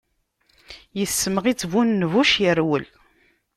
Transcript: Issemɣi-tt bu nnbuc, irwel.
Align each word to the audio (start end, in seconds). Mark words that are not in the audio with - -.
Issemɣi-tt 1.03 1.67
bu 1.71 1.81
nnbuc, 1.83 2.31
irwel. 2.49 2.85